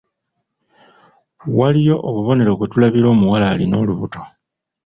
[1.57, 4.21] Waliyo obubonero kwe tulabira omuwala alina olubuto.